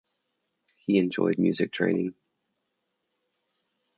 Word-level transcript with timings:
He 0.83 0.99
joined 1.09 1.37
Music 1.37 1.71
Training. 1.71 2.15